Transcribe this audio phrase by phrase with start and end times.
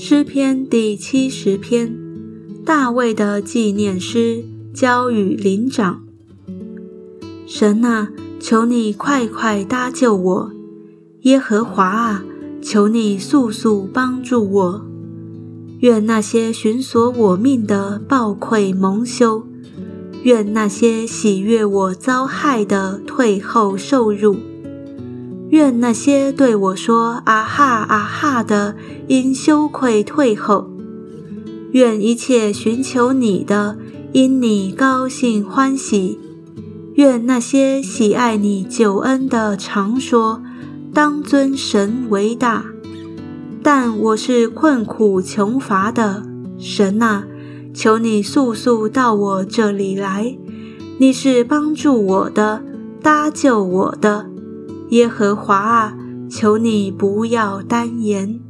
[0.00, 1.92] 诗篇第七十篇，
[2.64, 6.04] 大卫的纪念诗，交与灵长。
[7.48, 10.50] 神啊，求你快快搭救我；
[11.22, 12.24] 耶和华啊，
[12.62, 14.86] 求你速速帮助我。
[15.80, 19.48] 愿那些寻索我命的暴愧蒙羞，
[20.22, 24.36] 愿那些喜悦我遭害的退后受辱。
[25.50, 30.68] 愿那些对我说“啊哈啊哈”的，因羞愧退后；
[31.72, 33.78] 愿一切寻求你的，
[34.12, 36.18] 因你高兴欢喜；
[36.94, 40.42] 愿那些喜爱你救恩的，常说
[40.92, 42.66] “当尊神为大”。
[43.62, 46.24] 但我是困苦穷乏的，
[46.58, 47.26] 神啊，
[47.72, 50.36] 求你速速到我这里来！
[50.98, 52.62] 你是帮助我的，
[53.02, 54.30] 搭救我的。
[54.90, 55.94] 耶和华啊，
[56.30, 58.47] 求你不要单言。